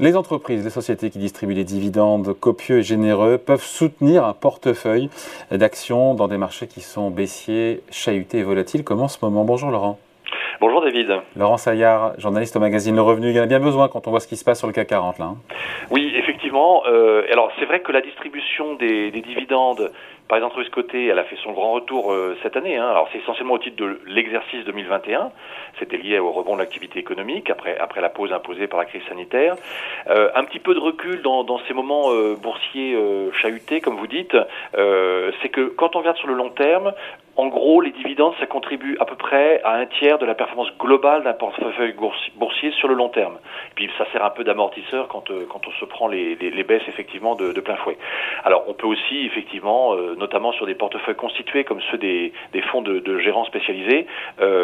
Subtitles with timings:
[0.00, 5.10] Les entreprises, les sociétés qui distribuent des dividendes copieux et généreux peuvent soutenir un portefeuille
[5.50, 9.44] d'actions dans des marchés qui sont baissiers, chahutés et volatiles comme en ce moment.
[9.44, 9.98] Bonjour Laurent.
[10.60, 11.20] Bonjour David.
[11.36, 13.30] Laurent Saillard, journaliste au magazine Le Revenu.
[13.30, 14.72] Il y en a bien besoin quand on voit ce qui se passe sur le
[14.72, 15.24] CAC 40 là.
[15.24, 15.36] Hein.
[15.90, 16.84] Oui, effectivement.
[16.86, 19.90] Euh, alors c'est vrai que la distribution des, des dividendes
[20.28, 22.76] par les entreprises cotées, elle a fait son grand retour euh, cette année.
[22.76, 22.88] Hein.
[22.88, 25.30] Alors c'est essentiellement au titre de l'exercice 2021.
[25.78, 29.02] C'était lié au rebond de l'activité économique après, après la pause imposée par la crise
[29.08, 29.56] sanitaire.
[30.08, 33.96] Euh, un petit peu de recul dans, dans ces moments euh, boursiers euh, chahutés, comme
[33.96, 34.36] vous dites,
[34.76, 36.92] euh, c'est que quand on regarde sur le long terme,
[37.38, 40.72] en gros, les dividendes, ça contribue à peu près à un tiers de la performance
[40.76, 41.94] globale d'un portefeuille
[42.34, 43.38] boursier sur le long terme.
[43.76, 47.36] Puis ça sert un peu d'amortisseur quand, quand on se prend les, les, baisses effectivement
[47.36, 47.96] de, plein fouet.
[48.42, 52.32] Alors on peut aussi effectivement, notamment sur des portefeuilles constitués comme ceux des,
[52.72, 54.08] fonds de, de gérants spécialisés,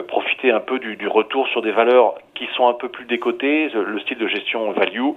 [0.08, 3.98] profiter un peu du retour sur des valeurs qui sont un peu plus décotées, le
[4.00, 5.10] style de gestion value.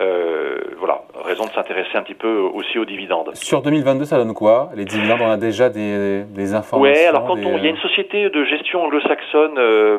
[0.00, 3.30] Euh, voilà, raison de s'intéresser un petit peu aussi aux dividendes.
[3.34, 4.70] Sur 2022, ça donne quoi?
[4.74, 7.70] Les dividendes, on a déjà des, des informations Oui, alors quand on, il y a
[7.70, 9.98] une société de gestion anglo-saxonne euh,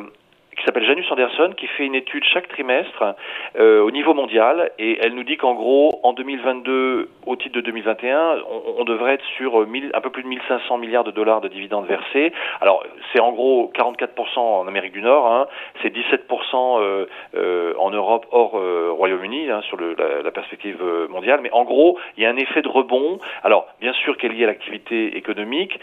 [0.63, 3.15] qui s'appelle Janus Anderson, qui fait une étude chaque trimestre
[3.59, 7.61] euh, au niveau mondial, et elle nous dit qu'en gros, en 2022, au titre de
[7.61, 8.37] 2021,
[8.77, 11.85] on, devrait être sur 1000, un peu plus de 1500 milliards de dollars de dividendes
[11.85, 12.31] versés.
[12.61, 15.47] Alors, c'est en gros 44% en Amérique du Nord, hein,
[15.81, 17.05] c'est 17% euh,
[17.35, 21.65] euh, en Europe hors euh, Royaume-Uni, hein, sur le, la, perspective euh, mondiale, mais en
[21.65, 23.19] gros, il y a un effet de rebond.
[23.43, 25.77] Alors, bien sûr, qui est lié à l'activité économique,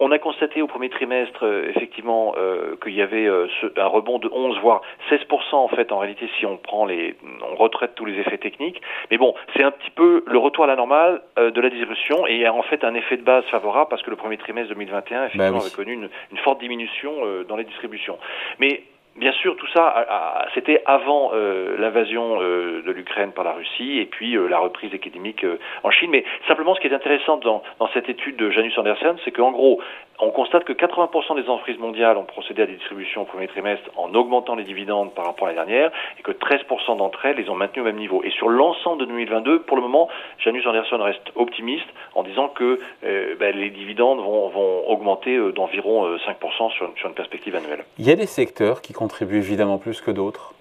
[0.00, 3.86] on a constaté au premier trimestre euh, effectivement euh, qu'il y avait euh, ce, un
[3.86, 7.16] rebond de 11 voire 16% en fait en réalité si on prend les
[7.50, 8.80] on retraite tous les effets techniques.
[9.10, 12.26] Mais bon, c'est un petit peu le retour à la normale euh, de la distribution
[12.26, 14.36] et il y a en fait un effet de base favorable parce que le premier
[14.36, 15.66] trimestre 2021 effectivement bah oui.
[15.66, 18.18] avait connu une, une forte diminution euh, dans les distributions.
[18.58, 18.82] Mais
[19.16, 24.06] Bien sûr, tout ça, c'était avant euh, l'invasion euh, de l'Ukraine par la Russie et
[24.06, 25.46] puis euh, la reprise économique
[25.84, 26.10] en Chine.
[26.10, 29.80] Mais simplement, ce qui est intéressant dans, cette étude de Janus Anderson, c'est qu'en gros,
[30.18, 33.88] on constate que 80% des entreprises mondiales ont procédé à des distributions au premier trimestre
[33.96, 37.48] en augmentant les dividendes par rapport à l'année dernière et que 13% d'entre elles les
[37.48, 38.20] ont maintenues au même niveau.
[38.24, 40.08] Et sur l'ensemble de 2022, pour le moment,
[40.38, 41.86] Janus Anderson reste optimiste
[42.16, 47.54] en disant que ben, les dividendes vont, vont augmenter d'environ 5% sur, sur une perspective
[47.54, 47.84] annuelle.
[47.98, 50.54] Il y a des secteurs qui contribuent évidemment plus que d'autres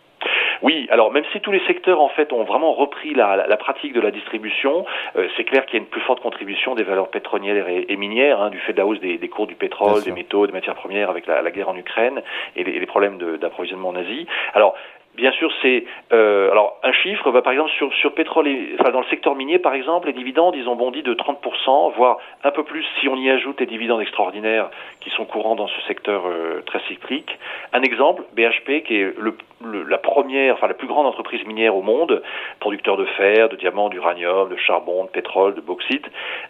[0.62, 3.58] oui, alors même si tous les secteurs en fait ont vraiment repris la, la, la
[3.58, 4.86] pratique de la distribution,
[5.18, 7.98] euh, c'est clair qu'il y a une plus forte contribution des valeurs pétrolières et, et
[7.98, 10.54] minières hein, du fait de la hausse des, des cours du pétrole, des métaux, des
[10.54, 12.22] matières premières avec la, la guerre en Ukraine
[12.56, 14.26] et les, et les problèmes d'approvisionnement en Asie.
[14.54, 14.74] Alors
[15.16, 17.32] Bien sûr, c'est euh, alors un chiffre.
[17.32, 20.14] Bah, par exemple, sur sur pétrole, et, enfin dans le secteur minier, par exemple, les
[20.14, 23.68] dividendes, ils ont bondi de 30%, voire un peu plus si on y ajoute les
[23.68, 24.72] dividendes extraordinaires
[25.02, 27.38] qui sont courants dans ce secteur euh, très cyclique.
[27.74, 31.76] Un exemple, BHP, qui est le, le, la première, enfin la plus grande entreprise minière
[31.76, 32.24] au monde,
[32.60, 36.06] producteur de fer, de diamants, d'uranium, de charbon, de pétrole, de bauxite.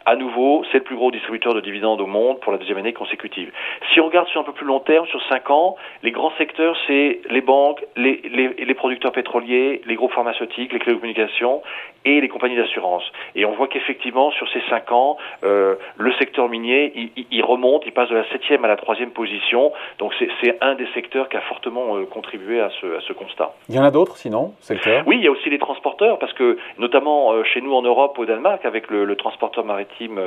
[0.06, 2.94] À nouveau, c'est le plus gros distributeur de dividendes au monde pour la deuxième année
[2.94, 3.52] consécutive.
[3.94, 6.78] Si on regarde sur un peu plus long terme, sur cinq ans, les grands secteurs,
[6.88, 11.62] c'est les banques, les, les les producteurs pétroliers, les groupes pharmaceutiques, les télécommunications
[12.06, 13.04] et les compagnies d'assurance.
[13.36, 17.84] Et on voit qu'effectivement, sur ces cinq ans, euh, le secteur minier, il, il, remonte,
[17.86, 19.72] il passe de la septième à la troisième position.
[20.00, 23.54] Donc c'est un des secteurs qui a fortement euh, contribué à ce, à ce, constat.
[23.70, 26.34] Il y en a d'autres, sinon, secteurs Oui, il y a aussi les transporteurs, parce
[26.34, 30.20] que notamment euh, chez nous en Europe, au Danemark, avec le, le transporteur maritime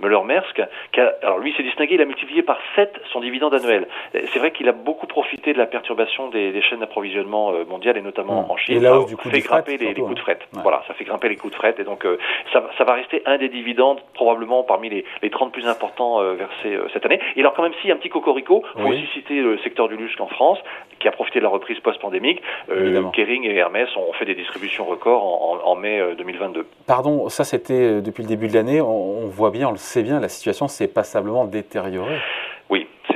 [0.00, 0.62] Müller-Maersk,
[1.22, 3.88] alors lui s'est distingué, il a multiplié par 7 son dividende annuel.
[4.12, 7.96] C'est vrai qu'il a beaucoup profité de la perturbation des, des chaînes d'approvisionnement euh, mondiales
[7.96, 8.76] et notamment en Chine.
[8.76, 10.14] Et là du coup fait du grimper fret, les, les, coûts hein.
[10.14, 10.38] de fret.
[10.54, 10.62] Ouais.
[10.62, 12.18] Voilà, ça fait grimper les coûts de fret et donc euh,
[12.52, 16.34] ça, ça, va rester un des dividendes probablement parmi les, les 30 plus importants euh,
[16.34, 17.20] versés euh, cette année.
[17.36, 18.96] Et alors quand même si un petit cocorico, faut Oui.
[18.96, 20.58] aussi citer le secteur du luxe en France
[21.00, 22.40] qui a profité de la reprise post-pandémique.
[23.12, 26.66] Kering et Hermès ont fait des distributions records en, en, en mai euh, 2022.
[26.86, 28.80] Pardon, ça c'était depuis le début de l'année.
[28.80, 32.18] On, on voit bien, on le sait bien, la situation s'est passablement détériorée.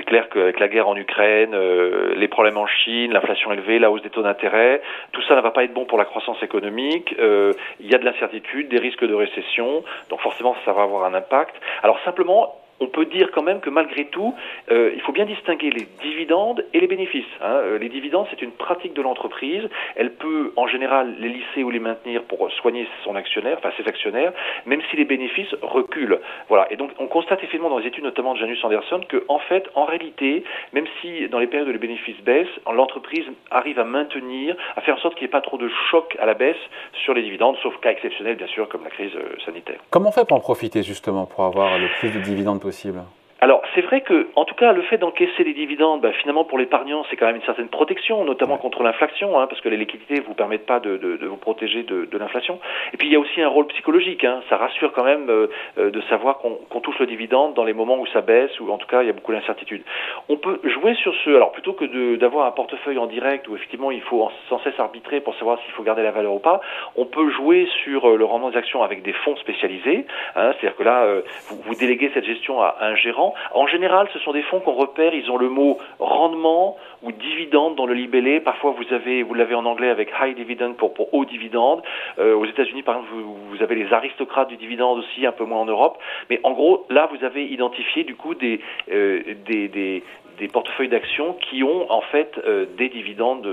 [0.09, 4.01] Clair qu'avec la guerre en Ukraine, euh, les problèmes en Chine, l'inflation élevée, la hausse
[4.01, 4.81] des taux d'intérêt,
[5.13, 7.15] tout ça ne va pas être bon pour la croissance économique.
[7.19, 11.05] Euh, il y a de l'incertitude, des risques de récession, donc forcément ça va avoir
[11.05, 11.55] un impact.
[11.83, 14.35] Alors simplement, on peut dire quand même que malgré tout,
[14.71, 17.25] euh, il faut bien distinguer les dividendes et les bénéfices.
[17.41, 17.51] Hein.
[17.51, 19.69] Euh, les dividendes, c'est une pratique de l'entreprise.
[19.97, 23.89] Elle peut en général les lisser ou les maintenir pour soigner son actionnaire, enfin ses
[23.89, 24.33] actionnaires,
[24.67, 26.21] même si les bénéfices reculent.
[26.49, 26.71] Voilà.
[26.71, 29.69] Et donc on constate effectivement dans les études notamment de Janus Anderson que en fait,
[29.75, 34.57] en réalité, même si dans les périodes où les bénéfices baissent, l'entreprise arrive à maintenir,
[34.77, 36.57] à faire en sorte qu'il n'y ait pas trop de choc à la baisse
[37.05, 39.81] sur les dividendes, sauf cas exceptionnels bien sûr comme la crise euh, sanitaire.
[39.91, 43.09] Comment on fait pour en profiter justement pour avoir le plus de dividendes possible possible
[43.41, 46.59] alors, c'est vrai que, en tout cas, le fait d'encaisser les dividendes, bah, finalement, pour
[46.59, 50.17] l'épargnant, c'est quand même une certaine protection, notamment contre l'inflation, hein, parce que les liquidités
[50.17, 52.59] ne vous permettent pas de, de, de vous protéger de, de l'inflation.
[52.93, 54.25] Et puis, il y a aussi un rôle psychologique.
[54.25, 55.47] Hein, ça rassure quand même euh,
[55.79, 58.77] euh de savoir qu'on touche le dividende dans les moments où ça baisse, ou en
[58.77, 59.83] tout cas, il y a beaucoup d'incertitudes.
[60.29, 63.91] On peut jouer sur ce, alors plutôt que d'avoir un portefeuille en direct où effectivement
[63.91, 66.61] il faut sans cesse arbitrer pour savoir s'il faut garder la valeur ou pas,
[66.97, 70.05] on peut jouer sur euh, le rendement des actions avec des fonds spécialisés.
[70.37, 74.09] Hein, C'est-à-dire que là, euh, vous, vous déléguez cette gestion à un gérant en général,
[74.13, 77.95] ce sont des fonds qu'on repère, ils ont le mot rendement ou dividende dans le
[77.95, 78.41] libellé.
[78.41, 81.83] Parfois, vous avez, vous l'avez en anglais avec high dividend pour, haut dividende.
[82.19, 85.61] Euh, aux États-Unis, par exemple, vous, avez les aristocrates du dividende aussi, un peu moins
[85.61, 85.99] en Europe.
[86.31, 88.61] Mais en gros, là, vous avez identifié du coup des,
[88.91, 93.49] euh, des, des portefeuilles d'actions qui ont en fait euh, des dividendes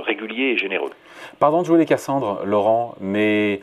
[0.00, 0.90] réguliers et généreux.
[1.38, 3.60] Pardon de jouer les Cassandres, Laurent, mais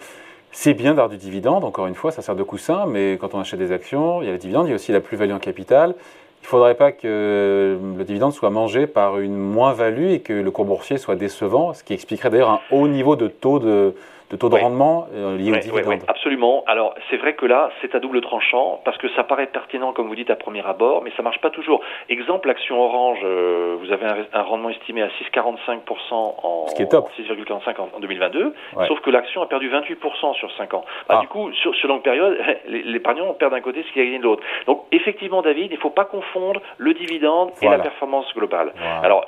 [0.51, 3.39] c'est bien d'avoir du dividende, encore une fois, ça sert de coussin, mais quand on
[3.39, 5.39] achète des actions, il y a le dividende, il y a aussi la plus-value en
[5.39, 5.95] capital.
[6.42, 10.51] Il ne faudrait pas que le dividende soit mangé par une moins-value et que le
[10.51, 13.94] cours boursier soit décevant, ce qui expliquerait d'ailleurs un haut niveau de taux de,
[14.31, 16.63] de taux de rendement euh, lié Oui, absolument.
[16.66, 20.07] Alors, c'est vrai que là, c'est à double tranchant, parce que ça paraît pertinent, comme
[20.07, 21.81] vous dites, à premier abord, mais ça marche pas toujours.
[22.10, 25.80] Exemple, l'action Orange, euh, vous avez un, rendement estimé à 6,45%
[26.12, 28.54] en, 6,45 en, 2022,
[28.88, 30.86] sauf que l'action a perdu 28% sur 5 ans.
[31.10, 31.22] Bah, ah.
[31.22, 32.38] Du coup, sur, sur longue période,
[32.68, 34.44] l'épargnant perd d'un côté ce qu'il a gagné de l'autre.
[34.66, 38.72] Donc, effectivement, David, il ne faut pas confondre le dividende et la performance globale.
[39.04, 39.25] Alors,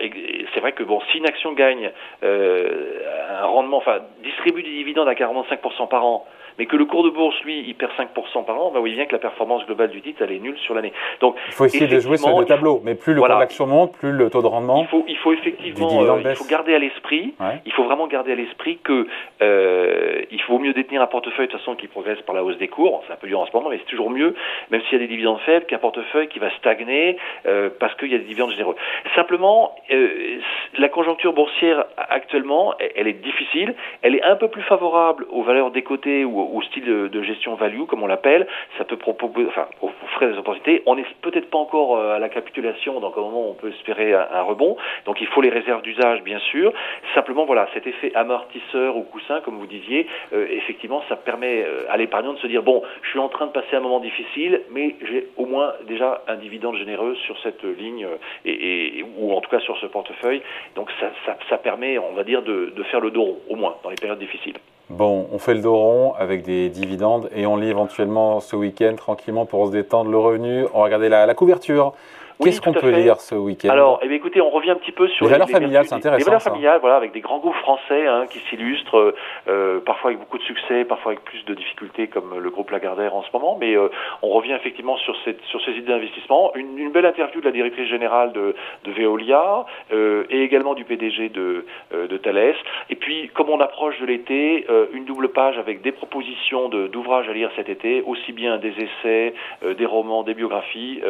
[0.54, 1.92] c'est vrai que bon, si une action gagne
[2.24, 3.02] euh,
[3.42, 6.25] un rendement, enfin, distribue du dividende, à 45% par an,
[6.58, 8.96] mais que le cours de bourse, lui, il perd 5% par an, bah, vous voyez
[8.96, 10.94] bien que la performance globale du titre, elle est nulle sur l'année.
[11.22, 13.94] Donc, il faut essayer de jouer sur le tableau, mais plus le cours d'action monte,
[13.94, 14.82] plus le taux de rendement.
[14.82, 17.34] Il faut, il faut effectivement, euh, il faut garder à l'esprit,
[17.66, 19.08] il faut vraiment garder à l'esprit que
[19.42, 22.58] euh, il faut mieux détenir un portefeuille de toute façon qui progresse par la hausse
[22.58, 23.04] des cours.
[23.08, 24.36] C'est un peu dur en ce moment, mais c'est toujours mieux,
[24.72, 28.12] même s'il y a des dividendes faibles, qu'un portefeuille qui va stagner euh, parce qu'il
[28.12, 28.76] y a des dividendes généreux.
[29.16, 30.40] Simplement, euh,
[30.78, 33.76] la conjoncture boursière actuellement, elle est difficile.
[34.02, 37.84] Elle est un peu plus favorable aux valeurs décotées ou au style de, gestion value,
[37.84, 38.48] comme on l'appelle.
[38.78, 40.84] Ça peut proposer, enfin, aux frais des opportunités.
[40.86, 43.69] On n'est peut-être pas encore euh, à la capitulation, donc à un moment on peut
[43.69, 44.78] espérer un, rebond.
[45.06, 46.74] Donc il faut les réserves d'usage, bien sûr.
[47.16, 51.86] Simplement, voilà, cet effet amortisseur ou coussin, comme vous disiez, euh, effectivement, ça permet euh,
[51.90, 54.62] à l'épargnant de se dire bon, je suis en train de passer un moment difficile,
[54.72, 58.07] mais j'ai au moins déjà un dividende généreux sur cette ligne
[58.46, 60.42] et, ou en tout cas sur ce portefeuille.
[60.75, 61.12] Donc ça,
[61.50, 63.96] ça, permet, on va dire, de, de faire le dos rond, au moins dans les
[63.96, 64.57] périodes difficiles.
[64.90, 68.96] Bon, on fait le dos rond avec des dividendes et on lit éventuellement ce week-end
[68.96, 70.66] tranquillement pour se détendre le revenu.
[70.74, 71.94] On va regarder la, la couverture.
[72.42, 75.08] Qu'est-ce qu'on peut lire ce week-end Alors, eh bien, écoutez, on revient un petit peu
[75.08, 76.18] sur les, valeurs familiales, c'est intéressant.
[76.18, 79.14] Les valeurs familiales, voilà, avec des grands groupes français hein, qui s'illustrent,
[79.48, 83.16] euh, parfois avec beaucoup de succès, parfois avec plus de difficultés, comme le groupe Lagardère
[83.16, 83.58] en ce moment.
[83.60, 83.90] Mais euh,
[84.22, 86.52] on revient effectivement sur, cette, sur ces idées d'investissement.
[86.56, 90.86] Une, une, belle interview de la directrice générale de, de Veolia euh, et également du
[90.86, 92.56] PDG de, de Thales.
[92.90, 97.34] Et puis, comme on approche de l'été, une double page avec des propositions d'ouvrages à
[97.34, 99.34] lire cet été, aussi bien des essais,
[99.78, 101.02] des romans, des biographies,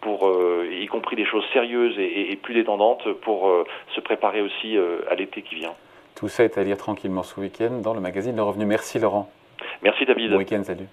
[0.00, 0.28] pour
[0.70, 5.14] y compris des choses sérieuses et, plus détendantes pour euh, se préparer aussi euh, à
[5.14, 5.74] l'été qui vient.
[6.14, 8.66] Tout ça est à lire tranquillement ce week-end dans le magazine Le Revenu.
[8.66, 9.30] Merci Laurent.
[9.82, 10.30] Merci David.
[10.30, 10.86] Bon week-end, salut.